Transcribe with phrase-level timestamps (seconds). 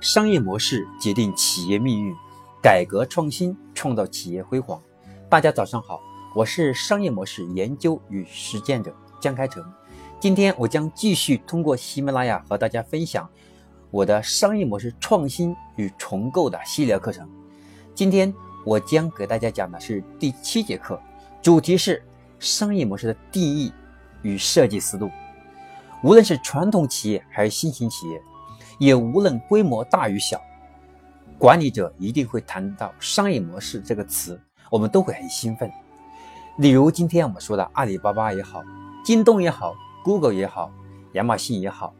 [0.00, 2.16] 商业模式决定企业命运，
[2.62, 4.80] 改革创新创造企业辉煌。
[5.28, 6.00] 大家早上好，
[6.34, 9.62] 我是商业模式研究与实践者江开成。
[10.18, 13.28] 今天我将继续通过喜马拉雅和大家分享
[13.90, 17.28] 我的商业模式创新与重构的系列课程。
[17.94, 18.32] 今天
[18.64, 20.98] 我将给大家讲的是第七节课，
[21.42, 22.02] 主题是
[22.38, 23.70] 商业模式的定义
[24.22, 25.10] 与设计思路。
[26.02, 28.22] 无论是传统企业还是新型企业。
[28.80, 30.40] 也无论规模大与小，
[31.38, 34.40] 管理者一定会谈到商业模式这个词，
[34.70, 35.70] 我们都会很兴奋。
[36.56, 38.64] 例如今天我们说的阿里巴巴也好，
[39.04, 40.72] 京东也好，Google 也好，
[41.12, 41.92] 亚马逊也好，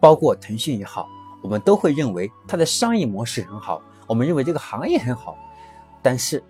[0.00, 1.06] 包括腾讯也好，
[1.42, 5.36] 我们都会认为它的商业模式很好，我们认为这个行业很好。
[6.00, 6.42] 但是，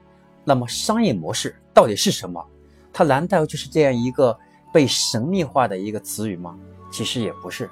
[0.45, 2.47] 那么商业模式到底是什么？
[2.93, 4.39] 它难道就是这样一个
[4.73, 6.57] 被神秘化的一个词语吗？
[6.93, 7.69] 其实也不是。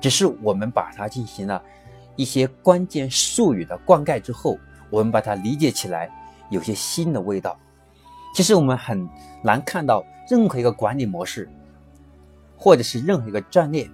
[0.00, 1.62] 只是我们把它进行了
[2.16, 6.10] 一些关键术语的灌溉之后，我们把它理解起来
[6.48, 7.58] 有些新的味道。
[8.34, 9.08] 其实我们很
[9.42, 11.48] 难看到任何一个管理模式，
[12.56, 13.88] 或者是任何一个战略，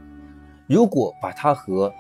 [0.67, 1.93] 如果把它和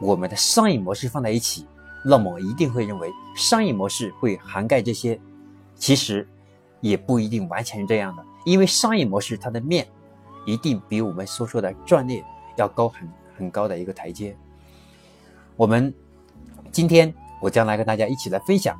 [0.00, 1.66] 我们的商业模式放在一起，
[2.04, 5.18] 那么一定会认为商业模式会涵盖这些。
[5.74, 6.28] 其实
[6.80, 9.86] 也不一定完全是这样的，因为商业模式它的面
[10.46, 12.22] 一定比我们所说的战略
[12.56, 13.21] 要高很多。
[13.36, 14.36] 很高的一个台阶。
[15.56, 15.92] 我们
[16.70, 18.78] 今天我将来跟大家一起来分享，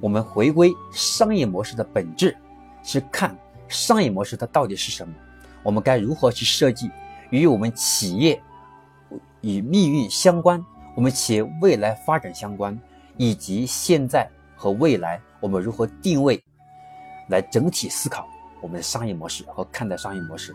[0.00, 2.36] 我们回归商业模式的本质，
[2.82, 3.36] 是看
[3.68, 5.14] 商业模式它到底是什么，
[5.62, 6.90] 我们该如何去设计，
[7.30, 8.40] 与我们企业
[9.42, 12.78] 与命运相关，我们企业未来发展相关，
[13.16, 16.42] 以及现在和未来我们如何定位，
[17.28, 18.26] 来整体思考
[18.60, 20.54] 我们的商业模式和看待商业模式。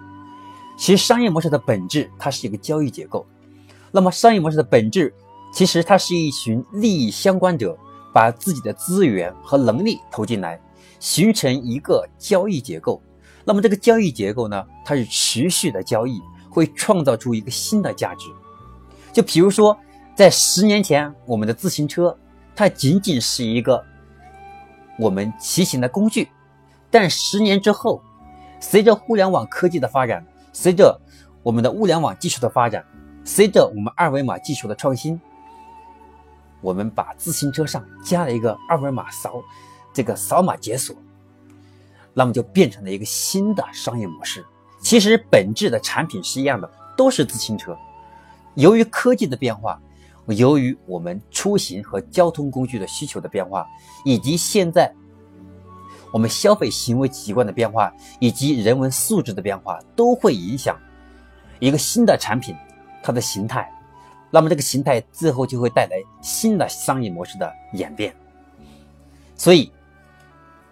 [0.77, 3.25] 其实商业模式的本质，它是一个交易结构。
[3.91, 5.13] 那么商业模式的本质，
[5.53, 7.77] 其实它是一群利益相关者
[8.13, 10.59] 把自己的资源和能力投进来，
[10.99, 13.01] 形成一个交易结构。
[13.45, 18.27] 那么这个交易结构呢，它是持续的交易，会创造出一个新的价值。
[19.13, 19.77] 就比如说，
[20.13, 22.17] 在十年前，我们的自行车，
[22.53, 23.81] 它仅仅是一个
[24.99, 26.27] 我们骑行的工具，
[26.91, 28.01] 但十年之后，
[28.59, 30.97] 随着互联网科技的发展，随着
[31.43, 32.81] 我们的物联网技术的发展，
[33.25, 35.19] 随着我们二维码技术的创新，
[36.61, 39.43] 我们把自行车上加了一个二维码扫，
[39.93, 40.95] 这个扫码解锁，
[42.13, 44.45] 那么就变成了一个新的商业模式。
[44.81, 47.77] 其实本质的产品是一样的，都是自行车。
[48.53, 49.77] 由于科技的变化，
[50.27, 53.67] 由于我们出行和交通工具的需求的变化，
[54.05, 54.89] 以及现在。
[56.15, 60.79] 我们消费行为习惯的变化，以及人文素质的变化，都会影响
[61.59, 62.55] 一个新的产品
[63.03, 63.69] 它的形态。
[64.31, 68.15] 那么这个形态最后就会带来新的商业模式的演变。
[69.35, 69.69] 所以，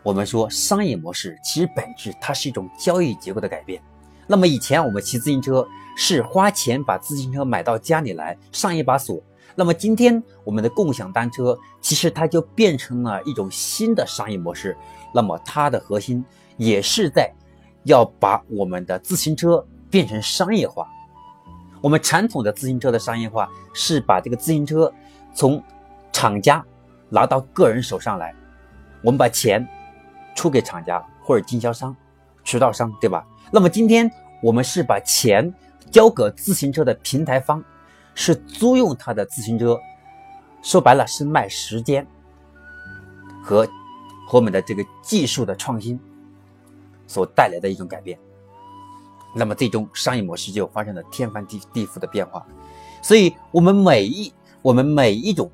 [0.01, 3.83] 我们说商业模式其实本质它是一种交易结构的改变。
[4.25, 5.67] 那么以前我们骑自行车
[5.97, 9.21] 是花钱把自行车买到家里来上一把锁。
[9.55, 14.75] 那么今天我们的共享单车其实它就变成了一种新的商业模式。
[15.13, 16.23] 那么它的核心
[16.57, 17.31] 也是在
[17.83, 20.87] 要把我们的自行车变成商业化。
[21.81, 24.91] 我们传统的自行车的商业化是把这个自行车
[25.33, 25.61] 从
[26.11, 26.63] 厂家
[27.09, 28.33] 拿到个人手上来，
[29.01, 29.67] 我们把钱
[30.35, 31.95] 出给厂家或者经销商、
[32.43, 33.25] 渠道商，对吧？
[33.51, 35.53] 那么今天我们是把钱
[35.91, 37.63] 交给自行车的平台方。
[38.15, 39.75] 是租用他的自行车，
[40.61, 42.05] 说白了是卖时间
[43.43, 43.67] 和
[44.27, 45.99] 和我们的这个技术的创新
[47.07, 48.17] 所带来的一种改变。
[49.35, 52.45] 那么最终商业模式就发生了天翻地地覆的变化。
[53.01, 54.31] 所以，我们每一
[54.61, 55.51] 我们每一种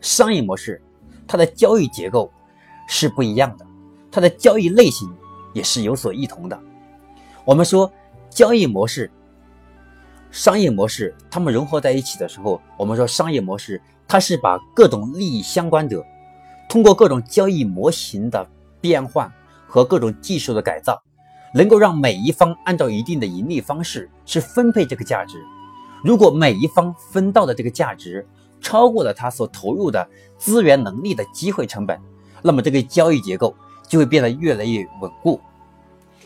[0.00, 0.82] 商业模式，
[1.26, 2.30] 它的交易结构
[2.86, 3.66] 是不一样的，
[4.10, 5.08] 它的交易类型
[5.54, 6.60] 也是有所异同的。
[7.44, 7.90] 我们说
[8.28, 9.10] 交易模式。
[10.30, 16.02] 商业模式，它们融合在一起的时候，我们说商业模式，它是把各种利益相关者，
[16.72, 18.48] 通过各种交易模型的
[18.80, 19.30] 变换
[19.68, 21.02] 和各种技术的改造，
[21.52, 25.36] 能够让每一方按照一定的盈利方式去分配这个价值。
[26.02, 28.26] 如果每一方分到的这个价值
[28.58, 30.08] 超过了他所投入的
[30.38, 32.00] 资源能力的机会成本，
[32.40, 33.54] 那么这个交易结构
[33.86, 35.38] 就会变得越来越稳固。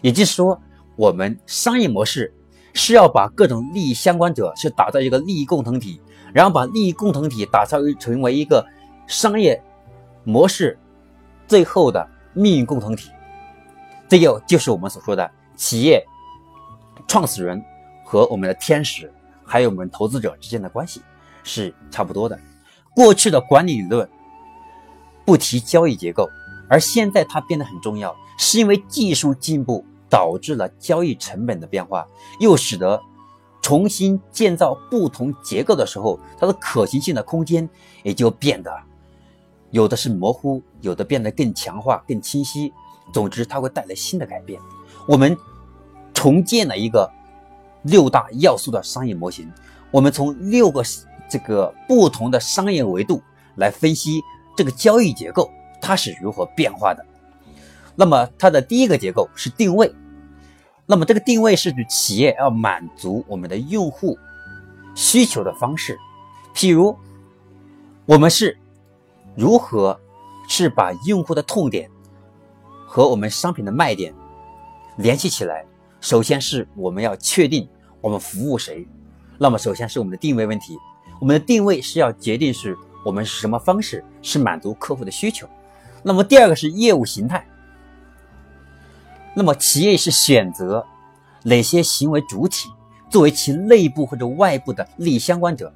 [0.01, 0.57] 也就是说，
[0.95, 2.33] 我们商业模式。
[2.73, 5.99] 是要把各种利益相关者去打造一个利益共同体，
[6.35, 8.63] 然后把利益共同体打造成为一个
[9.07, 9.59] 商业
[10.27, 10.79] 模式
[11.47, 13.11] 最后的命运共同体。
[14.09, 16.05] 这就就是我们所说的企业
[17.09, 17.65] 创始人
[18.05, 19.11] 和我们的天使，
[19.45, 21.01] 还有我们投资者之间的关系。
[21.49, 22.37] 是差不多的。
[22.93, 24.09] 过去的管理理论
[25.25, 26.29] 不提交易结构，
[26.69, 32.05] 而现在它变得很重要，是因为技术进步导致了交易成本的变化，
[32.41, 33.01] 又使得
[33.63, 37.69] 重新建造不同结构的时候，它的可行性的空间
[38.03, 38.77] 也就变得
[39.71, 42.73] 有的是模糊，有的变得更强化、更清晰。
[43.13, 44.61] 总之，它会带来新的改变。
[45.07, 45.37] 我们
[46.15, 47.11] 重建了一个
[47.83, 49.51] 六大要素的商业模型，
[49.91, 50.83] 我们从六个。
[51.29, 53.21] 这个不同的商业维度
[53.57, 54.23] 来分析
[54.57, 55.51] 这个交易结构，
[55.83, 57.05] 它是如何变化的。
[57.97, 59.93] 那么它的第一个结构是定位，
[60.87, 64.17] 那么这个定位是指企业要满足我们的用户
[64.95, 65.99] 需求的方式。
[66.55, 66.97] 譬如，
[68.05, 68.57] 我们是
[69.37, 69.99] 如何
[70.49, 71.91] 是把用户的痛点
[72.87, 74.15] 和我们商品的卖点
[74.97, 75.65] 联系起来？
[76.01, 77.69] 首先是我们要确定
[78.01, 78.87] 我们服务谁，
[79.39, 80.79] 那么首先是我们的定位问题。
[81.21, 85.49] 我们的定位是要决定是我们是什么方式，是满足客户的需求。
[86.03, 87.47] 那么第二个是业务形态。
[89.35, 90.87] 那么企业是选择
[91.43, 92.71] 哪些行为主体
[93.11, 95.73] 作为其内部或者外部的利益相关者？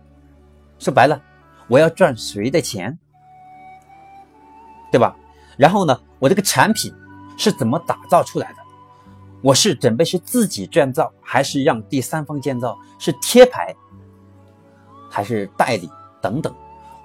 [0.78, 1.20] 说白了，
[1.68, 2.98] 我要赚谁的钱，
[4.90, 5.16] 对吧？
[5.56, 6.92] 然后呢，我这个产品
[7.36, 8.58] 是怎么打造出来的？
[9.42, 12.78] 我是准备是自己建造，还是让第三方建造？
[12.98, 13.74] 是贴牌？
[15.08, 15.88] 还是代理
[16.20, 16.54] 等等，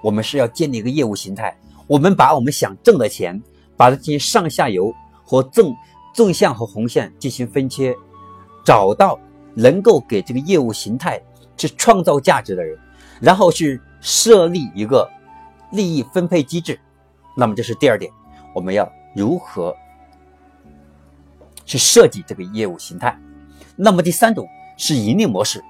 [0.02, 1.58] 我们是要建立一个业务形态。
[1.86, 3.42] 我们把我们想挣的钱，
[3.76, 4.92] 把它进行上下游
[5.24, 5.74] 和纵
[6.12, 7.94] 纵向和红线进行分切，
[8.64, 9.18] 找到
[9.54, 11.20] 能够给这个业务形态
[11.56, 12.78] 去创造价值的人，
[13.20, 15.08] 然后去设立一个
[15.72, 16.78] 利益分配机制。
[17.36, 18.10] 那么这是第二点，
[18.54, 19.76] 我们要如何
[21.64, 23.16] 去设计这个业务形态？
[23.76, 25.62] 那么第三种是盈利模式。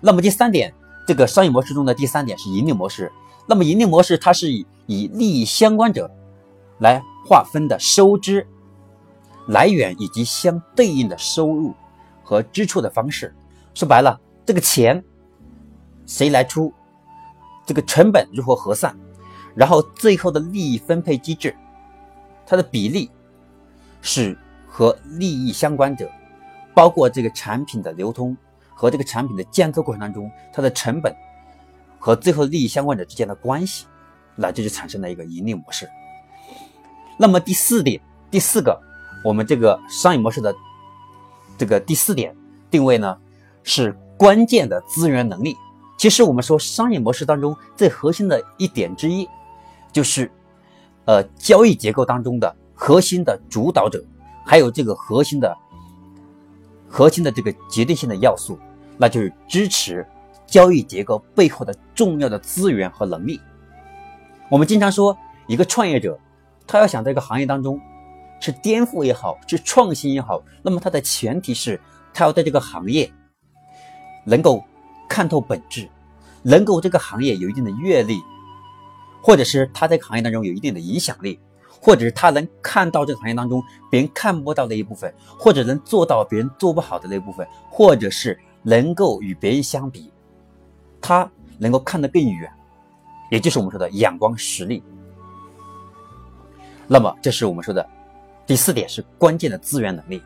[0.00, 0.72] 那么第三点。
[1.06, 3.12] 这个商业模式中的第三点是盈利模式。
[3.46, 6.10] 那么盈利模式它是以以利益相关者
[6.78, 8.46] 来划分的收支
[9.46, 11.74] 来源以及相对应的收入
[12.22, 13.34] 和支出的方式。
[13.74, 15.04] 说白了，这个钱
[16.06, 16.72] 谁来出，
[17.66, 18.96] 这个成本如何核算，
[19.54, 21.54] 然后最后的利益分配机制，
[22.46, 23.10] 它的比例
[24.02, 24.36] 是
[24.66, 26.10] 和利益相关者，
[26.74, 28.36] 包括这个产品的流通。
[28.76, 31.14] 和这个产品的建造过程当中，它的成本
[32.00, 33.86] 和最后利益相关者之间的关系，
[34.34, 35.88] 那这就产生了一个盈利模式。
[37.16, 38.00] 那么第四点，
[38.32, 38.76] 第四个，
[39.24, 40.52] 我们这个商业模式的
[41.56, 42.36] 这个第四点
[42.68, 43.16] 定位呢，
[43.62, 45.56] 是关键的资源能力。
[45.96, 49.26] 其实我们说商业模式当中最核心的一点之一，
[49.94, 50.30] 就是
[51.06, 54.04] 呃交易结构当中的核心的主导者，
[54.44, 55.56] 还有这个核心的。
[56.86, 58.56] 核心的这个决定性的要素，
[58.96, 60.06] 那就是支持
[60.46, 63.40] 交易结构背后的重要的资源和能力。
[64.48, 65.16] 我们经常说，
[65.48, 66.16] 一个创业者，
[66.68, 67.80] 他要想在一个行业当中
[68.40, 71.80] 是颠覆也好，是创新也好，那么他的前提是，
[72.12, 73.12] 他要在这个行业
[74.24, 74.62] 能够
[75.08, 75.88] 看透本质，
[76.42, 78.20] 能够这个行业有一定的阅历，
[79.24, 81.40] 或者是他在行业当中有一定的影响力。
[81.80, 90.10] 或者是他能看到这个行业当中别人看不到的一部分，或者能做到别人做不好的那部分，或者是能够与别人相比，
[90.98, 92.50] 他能够看得更远，
[93.30, 94.82] 也就是我们说的眼光实力。
[96.86, 97.86] 那么，这是我们说的
[98.46, 100.22] 第四点，是关键的资源能力。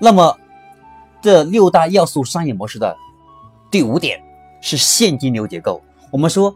[0.00, 0.36] 那么，
[1.22, 2.96] 这六大要素商业模式的
[3.70, 4.20] 第五点
[4.60, 5.80] 是现金流结构。
[6.10, 6.52] 我们说，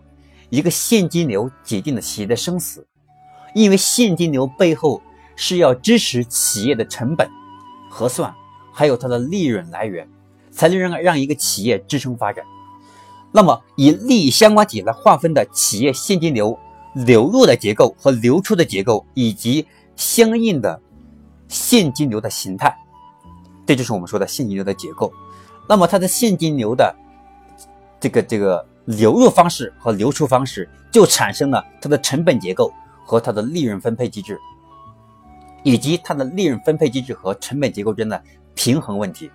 [0.51, 2.87] 一个现金流决定了企业的生死。
[3.55, 5.01] 因为现金流背后
[5.35, 7.29] 是要支持企业的成本
[7.91, 8.33] 核算，
[8.73, 10.07] 还有它的利润来源，
[10.51, 12.45] 才能让让一个企业支撑发展。
[13.33, 16.59] 那么，以利益相关体来划分的企业现金流
[16.95, 20.81] 流入的结构和流出的结构，以及相应的
[21.49, 22.77] 现金流的形态，
[23.67, 25.13] 这就是我们说的现金流的结构。
[25.69, 26.95] 那么，它的现金流的
[27.99, 32.73] 这个这个流入方式和流出方式，就产生了它的成本结构。
[33.09, 34.39] 和它的利润分配机制，
[35.63, 38.23] 以及它的利润分配机制和成本结构之间的
[38.55, 39.31] 平衡问题。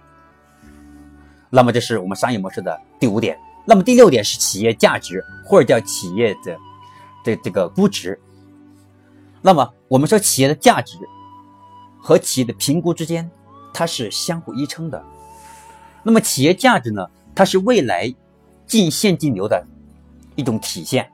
[1.50, 3.36] 那么，这是我们商业模式的第五点。
[3.66, 6.56] 那么，第六点是企业价值，或者叫企业的
[7.26, 8.22] 这这个估值。
[9.42, 10.96] 那么，我们说企业的价值
[12.00, 13.28] 和企业的评估之间，
[13.74, 15.04] 它是相互依撑的。
[16.04, 18.14] 那么，企业价值呢，它是未来
[18.74, 19.64] 净现金流的
[20.36, 21.08] 一种体现。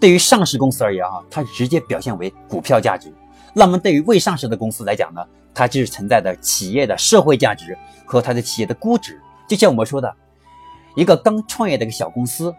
[0.00, 3.12] 对于上市公司而言啊，它直接表现为股票价值。
[3.52, 5.22] 那么对于未上市的公司来讲呢，
[5.52, 9.20] 它就是存在的企业的社会价值和它的企业的估值。
[9.46, 10.10] 就像我们说的，
[10.96, 12.54] 一个刚创业的一个小公司，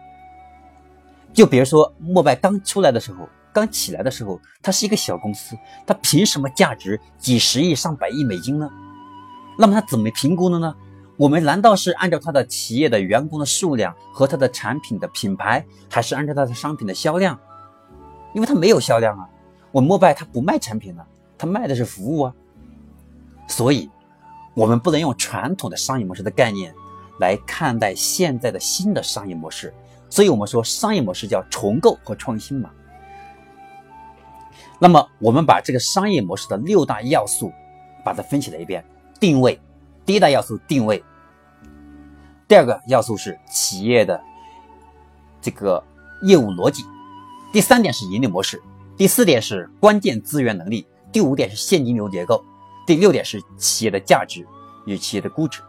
[1.32, 8.70] 就比如说摩拜刚出来的时候，刚起来的时候，它是一个小公司，它凭什么价值几十亿、上百亿美金呢？
[9.58, 10.72] 那么它怎么评估的呢？
[11.16, 17.38] 我们难道是按照它的企业的员工的数量和它的产品的品牌，还是按照它的商品的销量？
[18.34, 19.28] 因为它没有销量啊，
[19.70, 21.06] 我摩拜它不卖产品了，
[21.38, 22.34] 它卖的是服务啊。
[23.46, 23.88] 所以，
[24.54, 26.74] 我们不能用传统的商业模式的概念
[27.20, 29.72] 来看待现在的新的商业模式。
[30.10, 32.70] 所以我们说商业模式叫重构和创新嘛。
[34.80, 37.52] 那么，我们把这个商业模式的六大要素
[38.04, 38.84] 把它分析了一遍：
[39.20, 39.60] 定位，
[40.06, 41.02] 第一大要素定位；
[42.46, 44.20] 第二个要素是企业的
[45.40, 45.82] 这个
[46.22, 46.82] 业务逻辑；
[47.52, 48.58] 第三点是盈利模式；
[48.96, 52.44] 第四点是关键资源能力；第五点是现金流结构。
[52.86, 54.46] 第六点是企业的价值
[54.84, 55.62] 与企业的估值。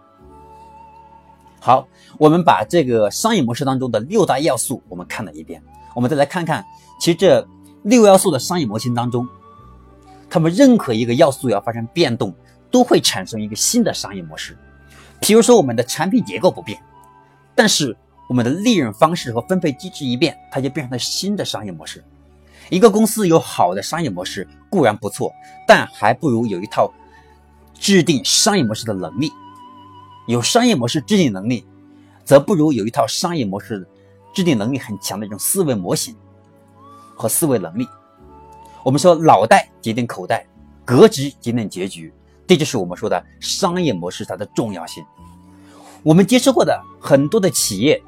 [1.62, 1.88] 好，
[2.20, 5.64] 我们把这个商业模式当中的六大要素我们看了一遍，
[5.96, 6.66] 我们再来看看，
[7.00, 7.48] 其实这
[7.84, 9.26] 六要素的商业模型当中，
[10.30, 12.36] 他们任何一个要素要发生变动，
[12.76, 14.58] 都会产生一个新的商业模式。
[15.22, 16.78] 比如说，我们的产品结构不变，
[17.56, 17.96] 但是
[18.28, 22.04] 我们的利润方式和分配机制一变，它就变成了新的商业模式。
[22.70, 25.32] 一个公司有好的商业模式固然不错，
[25.66, 26.92] 但还不如有一套。
[27.80, 29.32] 制定商业模式的能力，
[30.28, 31.66] 有商业模式制定能力，
[32.26, 33.88] 则不如有一套商业模式
[34.34, 36.14] 制定能力很强的一种思维模型
[37.16, 37.88] 和思维能力。
[38.84, 40.46] 我们说脑袋决定口袋，
[40.84, 42.14] 格局决定结局，
[42.48, 45.04] 这就是我们说的商业模式它的重要性。
[46.04, 48.02] 我们接触过的很多的企业，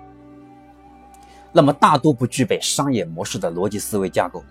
[1.51, 4.43] 那么大多不具备商业模式的逻辑思维架构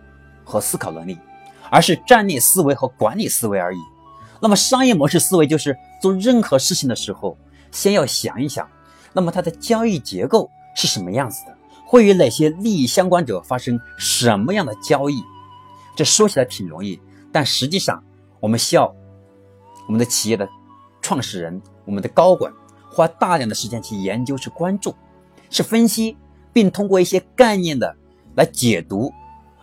[0.45, 1.17] 和思考能力，
[1.71, 3.79] 而是战略思维和管理思维而已。
[4.41, 7.39] 那么商业模式思维就是做任何事情的时候，
[7.71, 8.69] 先要想一想，
[9.13, 15.23] 那么它的交易结构是什么样子的，会与哪些利益相关者发生什么样的交易？
[15.95, 17.01] 这说起来挺容易，
[17.33, 18.03] 但实际上
[18.41, 18.95] 我们需要
[19.87, 20.49] 我们的企业的
[21.01, 22.53] 创始人、我们的高管
[22.91, 24.95] 花大量的时间去研究、去关注、
[25.51, 26.17] 去分析，
[26.53, 27.97] 并通过一些概念的
[28.35, 29.13] 来解读，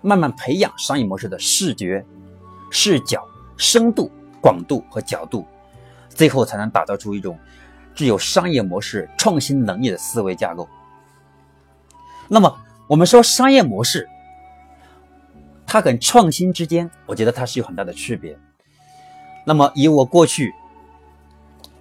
[0.01, 2.05] 慢慢培养商业模式的视觉、
[2.71, 3.27] 视角、
[3.57, 4.11] 深度。
[4.41, 5.45] 广度和角度，
[6.09, 7.39] 最后才能打造出一种
[7.95, 10.67] 具有商业模式创新能力的思维架构。
[12.27, 12.53] 那么，
[12.89, 14.09] 我们说商业模式，
[15.65, 18.37] 它跟创新之间，我觉得它是有很大的区别。
[19.45, 20.53] 那么，以我过去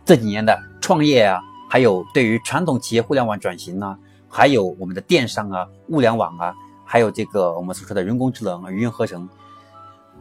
[0.05, 1.41] 这几年的创业啊，
[1.71, 3.97] 还有对于传统企业互联网转型呢，
[4.29, 6.55] 还有我们的电商啊、物联网啊，
[6.85, 9.29] 还有这个我们所说的人工智能、语音合成。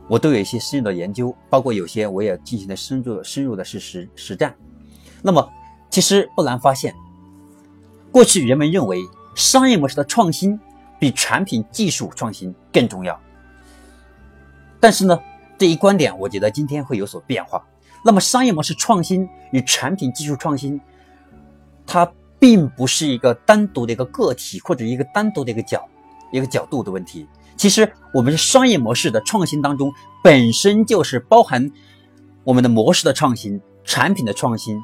[0.08, 4.54] 我都有一些深入的研究，包括有些我也进行了深入深入的是实实战。
[5.22, 5.50] 那么，
[5.90, 6.94] 其实不难发现，
[8.12, 9.00] 过去人们认为
[9.36, 10.60] 商业模式的创新
[11.00, 13.18] 比产品技术创新更重要。
[14.80, 15.18] 但是呢，
[15.62, 17.64] 这一观点我觉得今天会有所变化。
[18.04, 20.82] 那么，商业模式创新与产品技术创新，
[21.86, 25.88] 它并不是一个单独的一个个体或者一个单独的一个角
[26.32, 27.28] 一个角度的问题。
[27.56, 31.72] 其实，我们商业模式的创新当中，本身就是包含
[32.44, 34.82] 我们的模式的创新、产品的创新，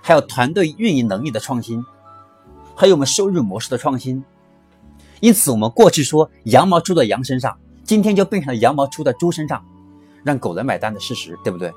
[0.00, 1.84] 还有团队运营能力的创新，
[2.76, 4.22] 还有我们收入模式的创新。
[5.18, 9.60] 因此，我们过去说羊毛出在羊身上，今天就变成了羊毛出在猪身上，
[10.24, 11.72] 让狗来买单的事实，对不对？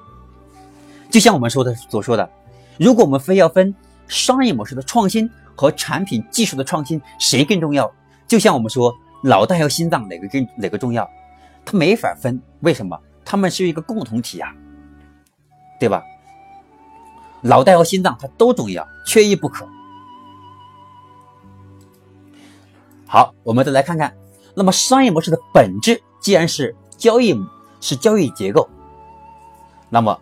[1.11, 2.27] 就像我们说的所说的，
[2.79, 3.75] 如果我们非要分
[4.07, 7.91] 商业模式的创新和产品技术的创新谁更重要，
[8.27, 8.95] 就像我们说。
[9.23, 11.09] 脑袋和心脏哪个更哪个重要？
[11.65, 12.97] 它没法分，为什么？
[13.25, 14.53] 它们是一个共同体呀，
[15.79, 16.03] 对吧？
[17.41, 19.67] 脑袋和心脏它都重要，缺一不可。
[23.07, 24.15] 好，我们再来看看，
[24.53, 27.33] 那么商业模式的本质既然是交易，
[27.81, 28.69] 是交易结构，
[29.89, 30.19] 那么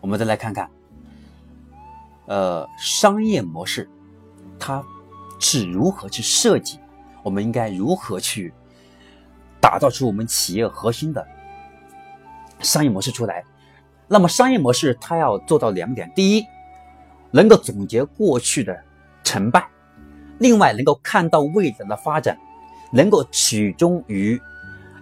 [0.00, 0.70] 我们再来看看，
[2.26, 3.88] 呃，商业模式
[4.58, 4.84] 它。
[5.40, 6.78] 是如何去设计？
[7.22, 8.54] 我们应该如何去
[9.60, 11.26] 打造出我们企业核心的
[12.60, 13.44] 商业模式出来？
[14.08, 16.46] 那么，商业模式它要做到两点：第一，
[17.30, 18.82] 能够总结过去的
[19.22, 19.60] 成败；
[20.38, 22.38] 另外，能够看到未来的发展，
[22.90, 24.40] 能够取中于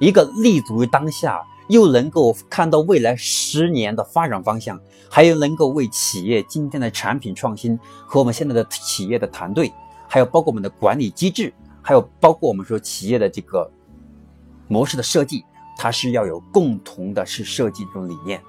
[0.02, 4.76] 一个立足于当下，又能够看到未来十年的发展方向，
[5.09, 9.73] 还有能够为企业今天的产品创新和我们现在的企业的团队。
[10.09, 13.71] 还有包括我们的管理机制，还有包括我们说企业的这个
[14.66, 15.44] 模式的设计，
[15.78, 18.42] 它是要有共同的是设计这种理念。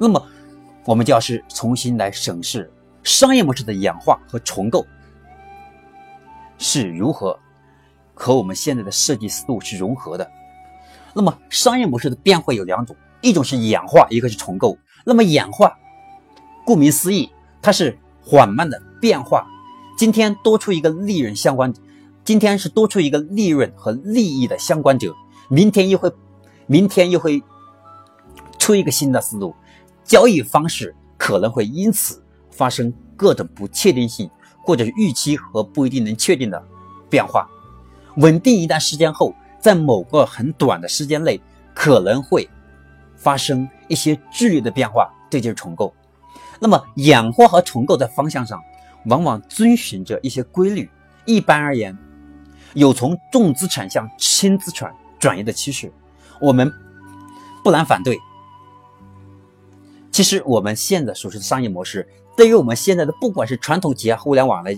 [0.00, 0.20] 那么，
[0.84, 2.68] 我们就要是重新来审视
[3.04, 4.84] 商业模式的演化和重构
[6.58, 7.38] 是如何
[8.12, 10.28] 和我们现在的设计思路是融合的。
[11.16, 14.76] 那么，商业模式的变化有两种，一种是演化，一个是重构。
[15.02, 15.74] 那么，演化，
[16.66, 17.30] 顾名思义，
[17.62, 19.46] 它是缓慢的变化。
[19.96, 21.72] 今天多出一个利润相关，
[22.22, 25.14] 今天是多出一个利润和利益的相关者，
[25.48, 26.12] 明天又会，
[26.66, 27.42] 明天又会
[28.58, 29.54] 出一个新的思路，
[30.04, 34.28] 交易方式可能会因此发生各种不确定性，
[34.62, 36.62] 或者是预期和不一定能确定的
[37.08, 37.48] 变化。
[38.18, 39.34] 稳定一段时间后，
[39.66, 41.40] 在某个很短的时间内，
[41.74, 42.48] 可能会
[43.16, 45.92] 发生一些剧烈的变化，这就是重构。
[46.60, 48.62] 那么，演化和重构在方向上。
[49.06, 50.88] 往往遵循着一些规律。
[51.24, 51.96] 一般而言，
[52.74, 55.92] 有从重资产向轻资产转移的趋势，
[56.40, 56.72] 我们
[57.64, 58.16] 不难反对。
[60.12, 64.76] 其实，我们现在所说的商业模式，对于我们现在的不管是传统企业、互联网来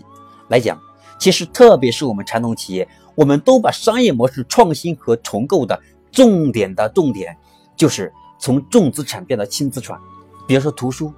[0.49, 0.81] 来讲，
[1.19, 2.89] 其实特别是我们传统企业，
[3.19, 5.83] 我们都把商业模式创新和重构的
[6.13, 7.37] 重点的重点，
[7.77, 9.99] 就是从重资产变到轻资产。
[10.47, 11.13] 比如说图书，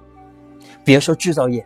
[0.83, 1.63] 比如说制造业。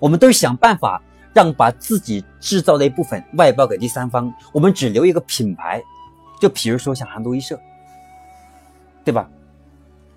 [0.00, 1.02] 我们都想办法
[1.34, 5.82] 让把自己制造的一部分外包给第三方，我们只留一个品牌，
[6.40, 7.60] 就比如说像韩都衣舍，
[9.04, 9.28] 对吧？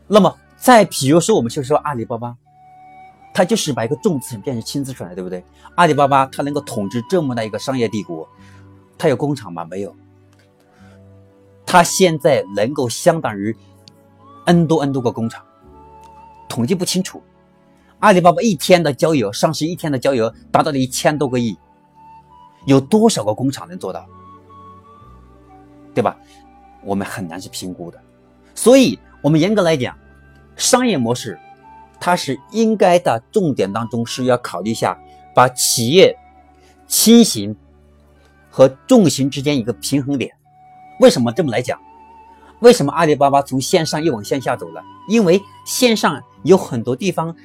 [0.07, 2.37] 那么再比如说，我们就说阿里巴巴，
[3.33, 5.43] 它就是把一个重资产变成轻资产了，对不对？
[5.75, 8.27] 阿里巴巴它能够统治这么大一个商业帝国，
[8.97, 9.65] 它有工厂吗？
[9.65, 9.95] 没有。
[11.65, 13.55] 它现在能够相当于
[14.45, 15.43] N 多 N 多个工厂，
[16.47, 17.21] 统计不清楚。
[17.99, 21.57] 阿里巴巴一天的交易额，上市一天的交易额达到了一千多个亿，
[22.65, 24.05] 有多少个工厂能做到？
[25.93, 26.17] 对吧？
[26.83, 27.99] 我们很难去评估的。
[28.53, 29.97] 所以，我们严格来讲，
[30.55, 31.39] 商业模式
[31.99, 34.97] 它是应该的重点当中是要考虑一下，
[35.33, 36.15] 把企业
[36.85, 37.55] 轻型
[38.55, 40.31] 和重型之间一个平衡点。
[41.01, 41.77] 为什么这么来讲？
[42.61, 44.81] 为什么阿里巴巴从线上又往线下走了？
[45.09, 47.35] 因为线上有很多地方。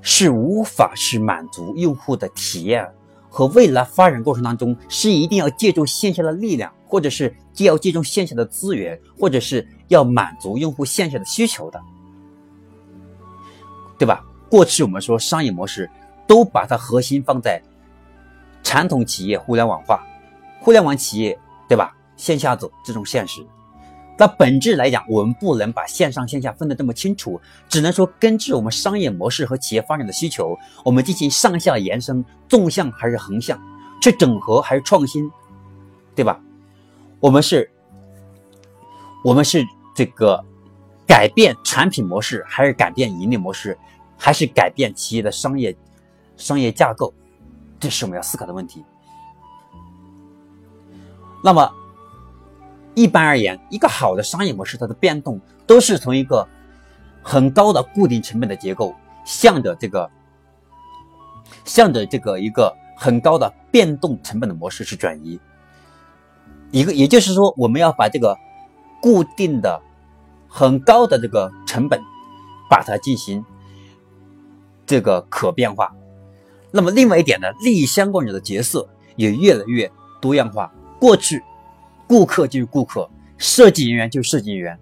[0.00, 2.88] 是无法去满足用户的体验
[3.28, 11.82] 和未来发展过程当中是一定要借助线下的力量，或者是既要借助线下的资源，或者是要满足用户线下的需求的，
[13.98, 14.24] 对吧？
[14.48, 15.90] 过去我们说商业模式
[16.28, 17.60] 都把它核心放在
[18.62, 20.06] 传统企业互联网化，
[20.60, 21.94] 互联网企业对吧？
[22.16, 23.46] 线下走这种现实。
[24.18, 33.56] 那本质来讲，我们不能把线上线下分得这么清楚，只能说根据我们商业模式和企业发展的需求，我们进行上下延伸，纵向还是横向，
[34.02, 35.30] 去整合还是创新，
[36.16, 36.40] 对吧？
[37.20, 37.70] 我们是，
[39.22, 40.44] 我们是这个
[41.06, 43.78] 改变产品模式，还是改变盈利模式，
[44.16, 45.76] 还是改变企业的商业
[46.36, 47.14] 商业架构？
[47.78, 48.84] 这是我们要思考的问题。
[51.42, 51.72] 那么。
[52.94, 56.44] 一般而言，一个好的商业模式，它的变动都是从一个
[57.22, 58.92] 很高的固定成本的结构，
[59.24, 60.10] 向着这个
[61.64, 65.38] 向着这个一个很高的变动成本的模式去转移。
[66.72, 68.36] 一个，也就是说，我们要把这个
[69.00, 69.80] 固定的
[70.48, 72.02] 很高的这个成本，
[72.68, 73.44] 把它进行
[74.84, 75.94] 这个可变化。
[76.70, 80.72] 那么，另外一点呢，利益相关者的角色也越来越多样化。
[81.00, 81.42] 过去。
[82.06, 84.78] 顾客就是顾客，设计人员就是设计人员。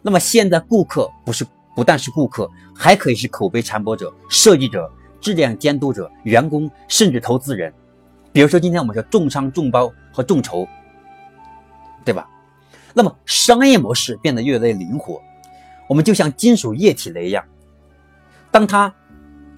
[0.00, 4.90] 那么现在，顾客不是不但是顾客，还可以是口碑传播者、设计者、
[5.20, 7.70] 质量监督者、员工，甚至投资人。
[8.32, 10.66] 比如说，今天我们说重商、众包和众筹，
[12.06, 12.26] 对吧？
[12.94, 15.20] 那么商业模式变得越来越灵活，
[15.90, 17.44] 我们就像金属液体了一样，
[18.50, 18.90] 当它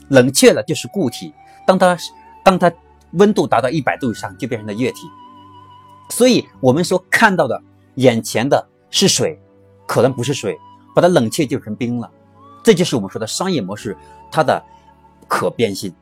[0.08, 1.32] 冷却了就是固体，
[1.66, 1.96] 当它
[2.42, 2.72] 当它
[3.12, 5.08] 温度达到一百度以上，就变成了液体。
[6.10, 7.60] 所以，我们说看到的
[7.94, 9.40] 眼前的是水，
[9.86, 10.58] 可能不是水，
[10.94, 12.10] 把它冷却就成冰了。
[12.62, 13.96] 这就是我们说的商业模式
[14.30, 14.62] 它的
[15.26, 15.94] 可变性。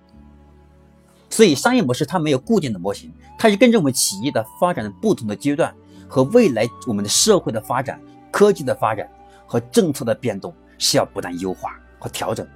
[1.31, 5.75] 所以，商业模式它没有固定的模型，它是跟着我们企业的发展的不同的阶段
[6.09, 9.09] 和未来我们的社会的发展、科技的发展
[9.47, 12.47] 和政策的变动是要不断优化和调整。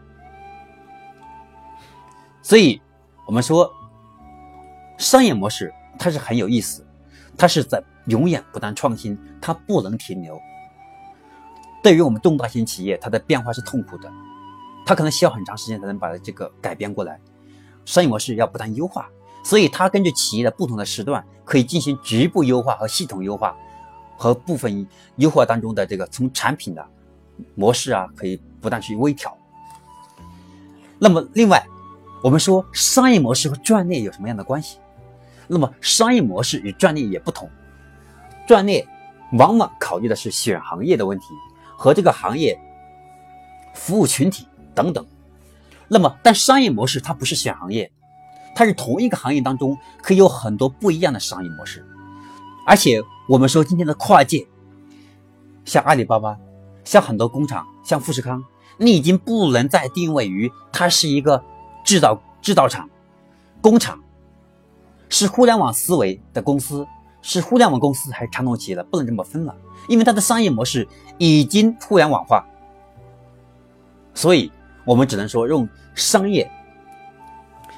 [2.43, 2.81] 所以，
[3.27, 3.71] 我们说
[4.97, 6.85] 商业模式它是很有意思。
[7.39, 10.41] 它是在永远不断创新，它不能停留。
[11.83, 14.11] 对于我们重大型企业，它的变化是痛苦的，
[14.87, 17.21] 它可能需要很长时间才能把这个改变过来。
[17.85, 19.07] 商业模式要不断优化，
[19.45, 23.55] 所以它根据企业的不同的时段，可以进行局部优化和系统优化，
[24.17, 26.89] 和部分优化当中的这个从产品的
[27.55, 29.37] 模式啊，可以不断去微调。
[30.99, 31.63] 那么，另外
[32.23, 34.79] 我们说商业模式和专业有什么样的关系？
[35.47, 37.49] 那么商业模式与专业也不同，
[38.49, 38.87] 专业
[39.33, 41.27] 往往考虑的是选行业的问题
[41.77, 42.59] 和这个行业
[43.73, 45.07] 服务群体等等。
[45.87, 47.93] 那么，但商业模式它不是选行业，
[48.57, 51.87] 它是同一个行业当中可以有很多不一样的商业模式。
[52.67, 54.45] 而且我们说今天的跨界，
[55.65, 56.37] 像阿里巴巴，
[56.83, 58.43] 像很多工厂，像富士康，
[58.79, 61.45] 你已经不能再定位于它是一个
[61.87, 62.87] 制造制造厂、
[63.63, 63.99] 工厂，
[65.09, 66.87] 是互联网思维的公司，
[67.23, 69.57] 是互联网公司还是传统企业了，不能这么分了，
[69.89, 72.45] 因为它的商业模式已经互联网化，
[74.13, 74.53] 所以。
[74.85, 76.49] 我们只能说用商业，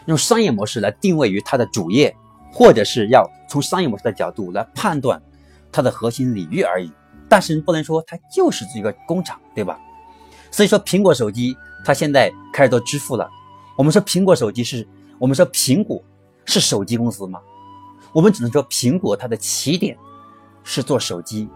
[0.04, 2.14] 用商业模式来定位于它的主业，
[2.52, 5.18] 或者是要从商业模式的角度来判断
[5.72, 6.92] 它的核心领域而已。
[7.26, 9.80] 但是不能说它就是一个工厂，对吧？
[10.50, 13.26] 所以说，苹果手机它现在开始做支付了。
[13.78, 14.84] 我们说苹果手机是，
[15.20, 16.02] 我们说苹果
[16.44, 17.40] 是手机公司吗？
[18.12, 19.96] 我们只能说苹果它的起点
[20.64, 21.48] 是做手机，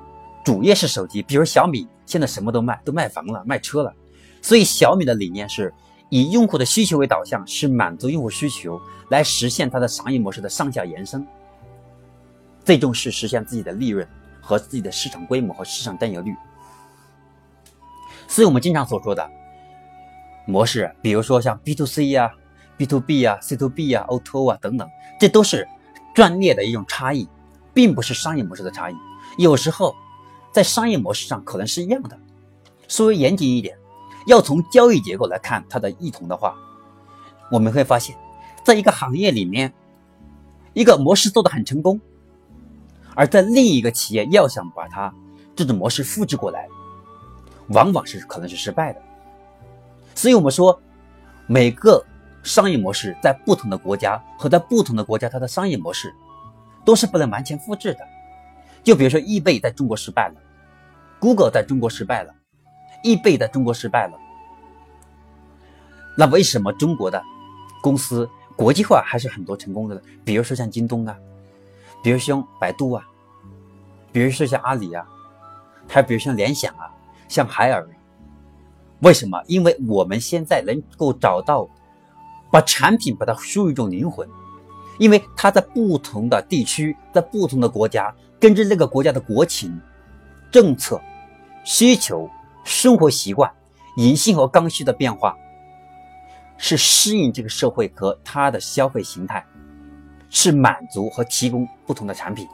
[0.45, 1.21] 主业是手机。
[1.21, 3.93] 比如小米现在什么都卖，都卖房了，卖车了。
[4.41, 5.75] 所以小米的理念是
[6.11, 11.27] 以用户的需求为导向，是满足用户需求，来实现它的商业模式的上下延伸，
[12.65, 14.07] 最终是实现自己的利润
[14.41, 16.33] 和自己的市场规模和市场占有率。
[18.29, 19.29] 所以我们经常所说的
[20.47, 22.31] 模式，比如说像 B to C 呀、
[22.77, 24.89] B to B 呀、C to B 呀、O to O 啊等等，
[25.21, 25.67] 这都是
[26.15, 27.29] 专业的一种差异，
[27.73, 28.95] 并不是商业模式的差异。
[29.39, 29.95] 有时候
[30.53, 32.19] 在商业模式上可能是一样的，
[32.89, 33.77] 稍微严谨一点。
[34.27, 36.55] 要从交易结构来看它的异同的话，
[37.51, 38.17] 我们会发现，
[38.65, 39.73] 在一个行业里面，
[40.75, 42.01] 一个模式做得很成功，
[43.17, 45.13] 而在另一个企业要想把它
[45.57, 46.69] 这种模式复制过来，
[47.69, 49.03] 往往是可能是失败的。
[50.15, 50.81] 所以我们说，
[51.47, 52.05] 每个
[52.43, 56.13] 商业模式在不同的国家和在不同的国家，它的商业模式
[56.85, 58.01] 都是不能完全复制的。
[58.85, 60.35] 就比如说，易贝在中国失败了
[61.19, 62.35] ，Google 在中国失败了。
[63.03, 64.19] 易贝在中国失败了，
[66.17, 67.21] 那为什么中国的
[67.83, 70.01] 公司国际化还是很多成功的呢？
[70.25, 71.17] 比如说像京东啊，
[72.03, 73.05] 比如像百度啊，
[74.13, 75.05] 比如说像阿里啊，
[75.89, 76.93] 还比如像联想啊，
[77.29, 77.89] 像海尔。
[79.03, 79.41] 为什么？
[79.47, 81.69] 因为我们现在能够找到
[82.51, 84.29] 把产品把它输入一种灵魂，
[84.99, 89.81] 因为它在不同的地区，在不同的国家，根据那个国家的国情、
[90.51, 91.01] 政策、
[91.65, 92.29] 需求。
[92.65, 93.53] 生活习惯、
[93.97, 95.37] 隐性和刚需的变化，
[96.57, 99.45] 是适应这个社会和它的消费形态，
[100.31, 102.47] 是满足和提供不同的产品，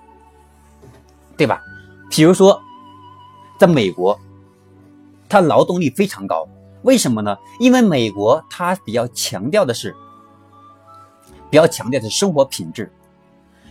[1.37, 1.61] 对吧？
[2.11, 2.59] 比如说，
[3.61, 4.19] 在美国，
[5.29, 6.49] 它劳动力非常高，
[6.83, 7.37] 为什么呢？
[7.61, 9.95] 因为美国它比较强调的是，
[11.51, 12.91] 比较强调的是生活品质。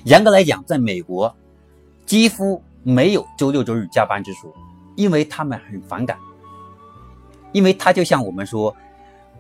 [0.04, 1.36] 严格来讲，在美国
[2.06, 4.54] 几乎没有周六周日加班之说，
[4.96, 6.18] 因为他们很反感。
[7.54, 8.76] 因为他就像我们说，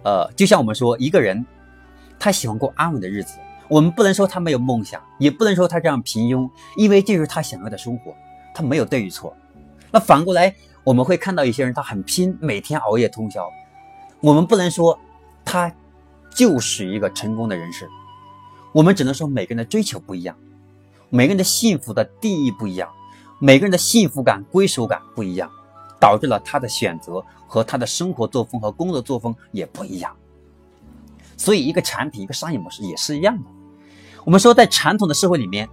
[0.04, 1.46] 呃，就像我们说，一个人
[2.18, 3.38] 他喜欢过安稳的日子，
[3.70, 8.16] 我们不能说他没有梦想，也不能说他这样平庸，因为这是他想要的生活，
[8.56, 9.36] 他没有对与错。
[9.92, 10.56] 那反过来，
[10.88, 13.52] 我们会看到一些人他很拼，每天熬夜通宵，
[14.22, 14.98] 我们不能说
[15.44, 15.70] 他
[16.34, 17.90] 就是一个成功的人士，
[18.72, 20.34] 我们只能说每个人的追求不一样，
[21.10, 22.90] 每个人的幸福的定义不一样，
[23.38, 25.52] 每个人的幸福感、归属感不一样。
[26.00, 30.16] 导致了他的选择和他的生活作风和工作作风也不一样，
[31.36, 33.50] 所以一个产品一个商业模式也是一样的。
[34.24, 35.68] 我们说，在传统的社会里面，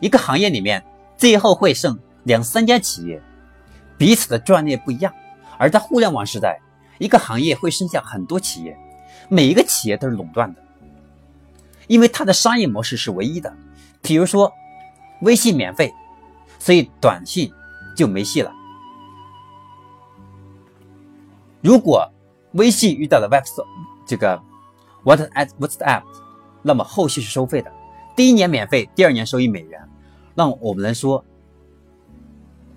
[0.00, 0.84] 一个行业里面
[1.16, 3.20] 最后会剩两三家企业，
[3.96, 5.12] 彼此的专业不一样；
[5.58, 6.60] 而在互联网时代，
[6.98, 8.76] 一个行业会剩下很多企业，
[9.28, 10.60] 每一个企业都是垄断的，
[11.86, 13.54] 因为它的商业模式是唯一的。
[14.02, 14.52] 比如说，
[15.22, 15.92] 微信免费，
[16.58, 17.50] 所以短信
[17.96, 18.52] 就没戏了。
[21.62, 22.12] 如果
[22.52, 23.44] 微信遇到了 Web
[24.06, 24.42] 这个
[25.04, 26.02] WhatsApp WhatsApp，
[26.62, 27.72] 那么后续是收费的，
[28.14, 29.80] 第一年免费，第二年收一美元。
[30.34, 31.24] 那我们能说，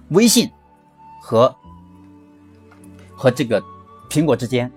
[0.10, 0.50] 微信
[1.28, 1.54] 和
[3.14, 3.62] 和这个
[4.10, 4.72] 苹果之间，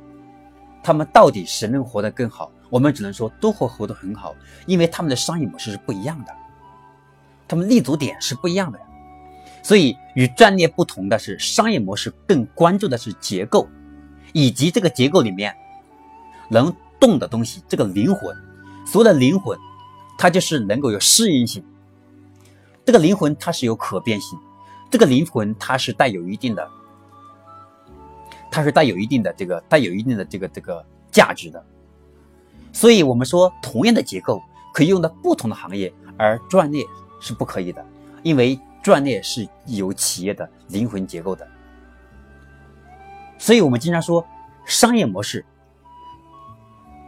[0.82, 2.50] 他们到底谁能活得更好？
[2.68, 4.34] 我们只能说都会活得很好，
[4.66, 6.34] 因为他们的商业模式是不一样的，
[7.46, 8.80] 他们立足点是不一样的。
[9.62, 13.68] 所以与战略不同的是，商业模式更关注的是结构。
[14.32, 15.54] 以及这个结构里面
[16.48, 18.36] 能动的东西，这个灵魂，
[18.84, 19.56] 所谓的灵魂，
[20.18, 21.64] 它就是能够有适应性。
[22.84, 24.36] 这个灵魂它是有可变性，
[24.90, 26.68] 这个灵魂它是带有一定的，
[28.50, 31.64] 它是带有一定的这个带有一定的这个这个价值的。
[32.72, 34.42] 所以，我们说同样的结构
[34.74, 36.84] 可以用到不同的行业，而专业
[37.20, 37.84] 是不可以的，
[38.22, 41.46] 因为专业是有企业的灵魂结构的。
[43.38, 44.26] 所以我们经常说，
[44.64, 45.44] 商业模式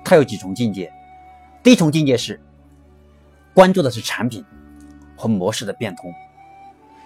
[0.05, 0.92] 它有几重境界。
[1.62, 2.40] 第一重境界是
[3.55, 4.45] 关注的是产品
[5.16, 6.12] 和模式的变通，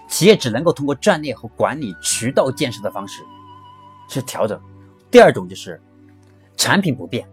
[0.09, 3.23] 企业只能够通过战略和管理渠道建设的方式
[4.09, 4.61] 去调整。
[5.11, 5.81] 第二种就是
[6.57, 7.29] 产品不变。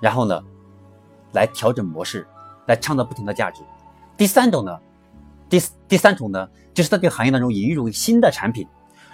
[0.00, 0.42] 然后呢，
[1.32, 2.26] 来调整模式，
[2.66, 3.62] 来创造不同的价值。
[4.16, 4.78] 第三种呢，
[5.48, 8.66] 第第三种呢，就是在这个行业当中引入新的产品，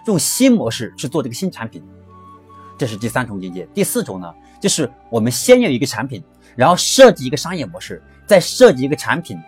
[0.06, 1.82] 用新模式去做这个新产品，
[2.78, 3.66] 这是第三重境界。
[3.74, 6.22] 第四种呢，就是我们先有一个产品，
[6.54, 9.38] 然后设计一个商业模式，再设计一个产品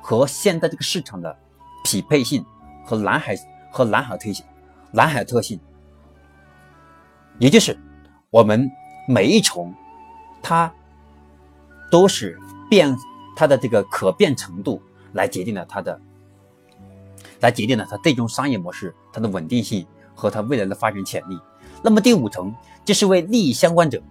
[0.00, 1.36] 和现在这个市场的
[1.86, 2.44] 匹配性
[2.84, 3.36] 和蓝海
[3.70, 4.44] 和蓝海特性，
[4.90, 5.60] 蓝海特性，
[7.38, 7.78] 也就是
[8.30, 8.68] 我们
[9.06, 9.72] 每一重。
[10.42, 10.72] 它
[11.90, 12.96] 都是变
[13.36, 16.00] 它的这个可变程度来决定了它的，
[17.40, 21.38] 来决定了它最终商业模式它的稳定性和它未来的发展潜力。
[21.82, 24.02] 那么第五层就是为利益相关者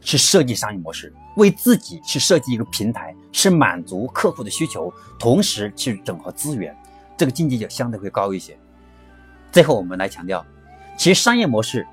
[0.00, 6.76] 去设计商业模式，为自己去设计一个平台，是满足客户的需求，同时去整合资源，
[7.16, 8.56] 这个境界就相对会高一些。
[9.50, 10.44] 最后我们来强调，
[10.96, 11.86] 其实商业模式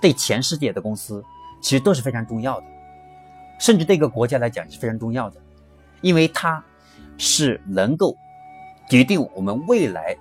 [0.00, 1.24] 对全世界的公司。
[1.62, 2.66] 其实都是非常重要的，
[3.58, 5.38] 甚至对一个国家来讲是非常重要的，
[6.00, 6.64] 因为它
[7.18, 8.16] 是能够
[8.88, 10.16] 决定我们未来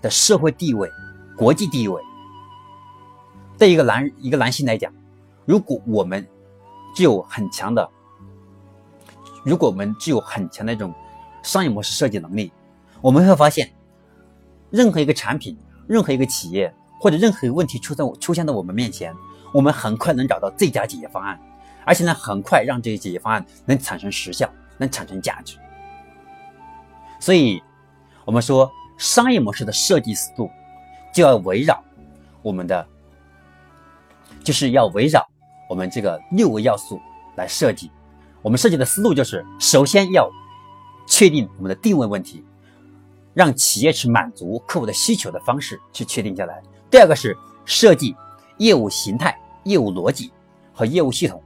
[0.00, 0.88] 的社会地位、
[1.36, 2.00] 国际地位。
[3.58, 4.92] 对一个男一个男性来讲，
[5.46, 6.24] 如果我们
[6.94, 7.90] 具有很强的，
[9.44, 10.92] 如果我们具有很强的一种
[11.42, 12.50] 商业模式设计能力，
[13.00, 13.70] 我们会发现，
[14.70, 19.14] 任何一个产品、任何一个企业或者任何一个问题出在出现在我们面前。
[19.52, 21.38] 我们很快能找到最佳解决方案，
[21.86, 25.56] 而且呢，很快让这些解决方案能产生实效，能产生价值。
[27.20, 27.62] 所以，
[28.24, 30.50] 我们说商业模式的设计思路
[31.12, 31.80] 就要围绕
[32.42, 32.84] 我们的，
[34.42, 35.24] 就是要围绕
[35.70, 37.00] 我们这个六个要素
[37.36, 37.92] 来设计。
[38.44, 40.30] 我们设计的思路就是：首先要
[41.06, 42.44] 确定我们的定位问题，
[43.32, 46.62] 让企业去满足客户的需求的方式去确定下来。
[46.90, 48.14] 第二个是设计
[48.58, 49.36] 业务形态。
[49.64, 50.30] 业务逻辑
[50.74, 51.42] 和业务系统，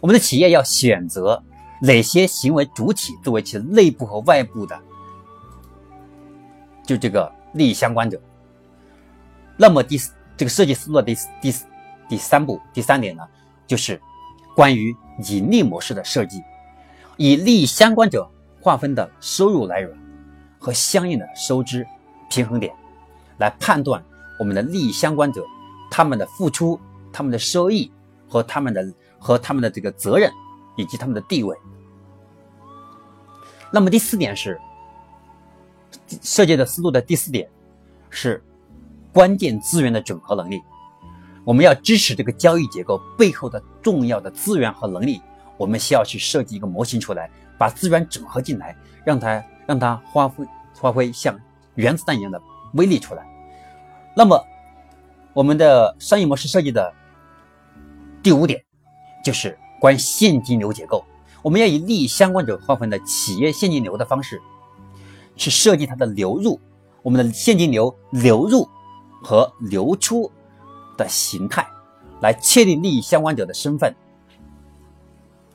[0.00, 1.42] 我们的企业要选择
[1.82, 4.80] 哪些行为主体作为其内部和外部的，
[6.86, 8.22] 就这个利益相关者。
[9.56, 9.98] 那么第
[10.36, 11.54] 这个设计思路的第第
[12.08, 13.26] 第三步第三点呢，
[13.66, 14.00] 就是
[14.54, 14.94] 关于
[15.28, 16.42] 盈利模式的设计，
[17.16, 18.28] 以利益相关者
[18.60, 19.90] 划分的收入来源
[20.58, 21.86] 和相应的收支
[22.28, 22.74] 平衡点，
[23.38, 24.02] 来判断
[24.38, 25.44] 我们的利益相关者
[25.90, 26.78] 他们的付出。
[27.12, 27.90] 他们的收益
[28.28, 30.32] 和他们的和他们的这个责任
[30.76, 31.56] 以及他们的地位。
[33.72, 34.60] 那么第四点是
[36.22, 37.50] 设计的思路的第四点
[38.10, 38.40] 是
[39.12, 40.62] 关键资源的整合能力。
[41.50, 45.20] 我们要支持这个交易结构背后的重要的资源和能力，
[45.56, 51.36] 我们需要去设计一个模型出来，把资源整合进来，让它让它发挥发挥像
[51.74, 52.40] 原子弹一样的
[52.74, 53.26] 威力出来。
[54.14, 54.40] 那么
[55.32, 56.94] 我们的商业模式设计的。
[58.22, 58.62] 第五点
[59.24, 61.04] 就是关现金流结构，
[61.42, 64.40] 我们要以利益相关者划分的企业现金流的方式，
[65.34, 66.60] 去设计它的流入，
[67.02, 68.68] 我们的现金流流入
[69.20, 70.30] 和流出
[71.00, 71.66] 的形态，
[72.20, 73.94] 来确定利益相关者的身份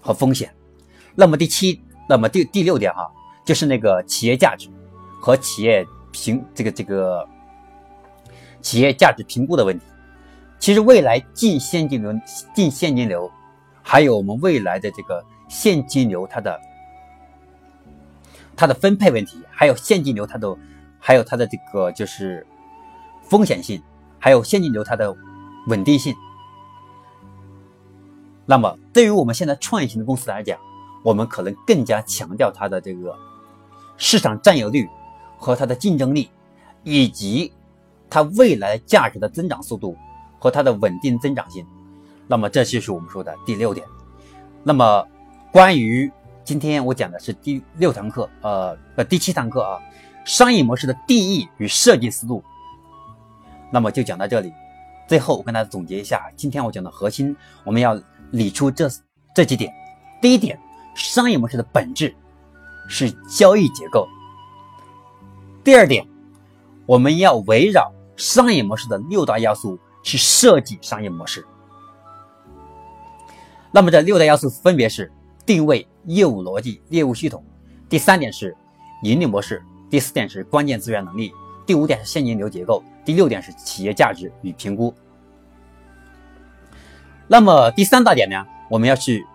[0.02, 0.52] 和风险。
[1.14, 1.80] 那么第七，
[2.10, 3.10] 那么第第六点哈，
[3.46, 4.68] 就是那个企业价值
[5.22, 7.28] 和企业评这个这个
[8.62, 9.86] 企业价值评估的问题。
[10.58, 12.12] 其实未来净现金流、
[12.56, 13.30] 净现金流，
[13.84, 16.60] 还有我们未来的这个现金流，它的
[18.56, 20.58] 它的分配问题，还有现金流它的，
[21.00, 22.46] 还有它的这个就是
[23.24, 23.82] 风险性，
[24.18, 25.16] 还有现金流它的
[25.68, 26.16] 稳定性。
[28.46, 30.60] 那么对于我们现在创业型的公司来讲，
[31.04, 33.16] 我们可能更加强调它的这个
[33.98, 34.88] 市场占有率
[35.38, 36.30] 和它的竞争力，
[36.84, 37.52] 以及
[38.10, 39.96] 它未来价值的增长速度。
[40.38, 41.66] 和它的稳定增长性，
[42.28, 43.88] 那么这就是我们说的第六点。
[44.62, 45.08] 那么
[45.52, 46.12] 关于
[46.44, 49.82] 今天我讲的是第六堂课，呃呃第七堂课啊，
[50.24, 52.44] 商业模式的定义与设计思路。
[53.72, 54.54] 那么就讲到这里。
[55.08, 58.00] 最后我跟大家总结一下，今天我讲的核心，我们要
[58.32, 58.90] 理出这
[59.36, 59.74] 这几点。
[60.22, 60.60] 第一点，
[60.96, 62.16] 商业模式的本质
[62.88, 64.08] 是交易结构。
[65.64, 66.06] 第二点，
[66.86, 69.80] 我们要围绕商业模式的六大要素。
[70.06, 71.44] 去设计商业模式。
[73.72, 75.12] 那么这六大要素分别是
[75.48, 77.44] 定位、业务逻辑、业务系统。
[77.90, 78.56] 第三点是
[79.02, 81.34] 盈利模式，第四点是关键资源能力，
[81.66, 84.94] 第五点是现金流结构，第六点是企业价值与评估。
[87.28, 89.26] 那么第三大点呢，我们要去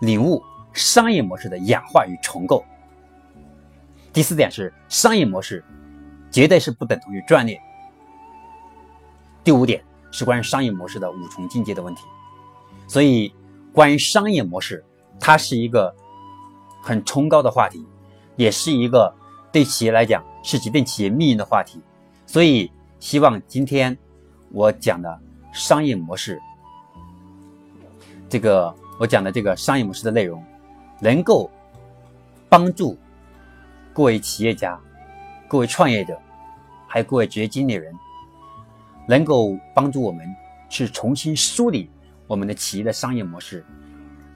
[0.00, 2.64] 领悟商业模式的演化与重构。
[4.12, 5.64] 第四点是商业模式
[6.30, 7.60] 绝对是不等同于专业。
[9.42, 12.02] 第五点是关于商业模式的五重境界的问题。
[12.88, 13.34] 所以，
[13.72, 14.84] 关于商业模式，
[15.18, 15.94] 它是一个
[16.82, 17.84] 很崇高的话题，
[18.36, 19.14] 也是一个
[19.50, 21.80] 对企业来讲是决定企业命运的话题。
[22.24, 23.96] 所以，希望今天
[24.52, 25.20] 我讲的
[25.52, 26.40] 商业模式。
[28.28, 30.40] 这个我讲的这个商业模式的内容，
[31.00, 31.50] 能够
[32.48, 32.96] 帮助
[33.92, 34.78] 各位企业家、
[35.48, 36.16] 各位创业者，
[36.86, 37.92] 还有各位职业经理人，
[39.08, 40.24] 能够帮助我们
[40.68, 41.90] 去重新梳理
[42.28, 43.66] 我们的企业的商业模式，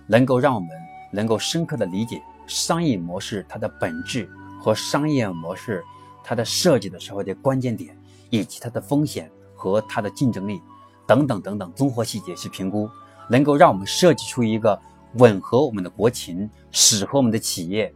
[0.09, 0.71] 能够让我们
[1.13, 4.29] 能够深刻的理解商业模式它的本质
[4.61, 5.85] 和商业模式
[6.23, 7.97] 它的设计的时候的关键点，
[8.31, 10.61] 以及它的风险和它的竞争力
[11.07, 12.89] 等等等等综合细节去评估。
[13.29, 14.77] 能够让我们设计出一个
[15.15, 17.95] 吻合我们的国情、适合我们的企业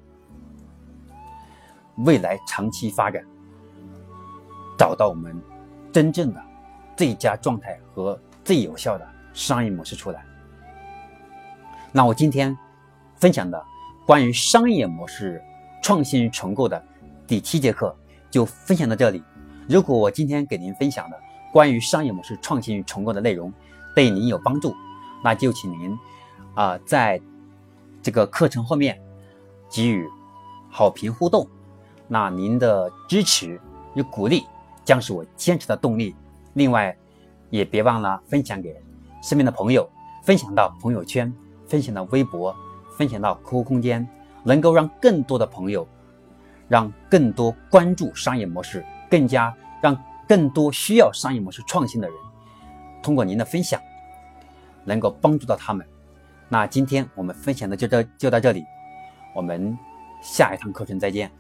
[1.97, 3.21] 未来长期发展，
[4.79, 5.37] 找到我们
[5.93, 6.41] 真正的
[6.97, 10.25] 最佳状态和最有效的商业模式出来。
[11.91, 12.57] 那我今天
[13.17, 13.61] 分享的
[14.07, 15.43] 关于商业模式
[15.83, 16.81] 创新与重构的
[17.27, 17.93] 第七节课
[18.35, 19.23] 就分享到这里。
[19.69, 21.17] 如果我今天给您分享的
[21.53, 23.53] 关于商业模式创新与重构的内容
[23.95, 24.75] 对您有帮助，
[25.23, 25.97] 那就请您，
[26.57, 27.21] 啊，在
[28.03, 29.01] 这个课程后面
[29.71, 30.05] 给予
[30.69, 31.47] 好评互动。
[32.09, 33.61] 那您的支持
[33.95, 34.43] 与鼓励
[34.85, 36.13] 将是我坚持的动力。
[36.55, 36.97] 另外，
[37.51, 38.75] 也别忘了分享给
[39.23, 39.89] 身边的朋友，
[40.25, 41.33] 分享到朋友圈，
[41.69, 42.53] 分享到微博，
[42.99, 44.05] 分享到 QQ 空间，
[44.43, 45.87] 能够让更多的朋友，
[46.75, 52.17] 让更多关注商业模式，更加让更多需要商业模式创新的人，
[53.01, 53.81] 通过您的分享。
[54.85, 55.87] 能够帮助到他们，
[56.49, 58.65] 那今天我们分享的就这就到这里，
[59.37, 59.79] 我们
[60.21, 61.31] 下一堂课程再见。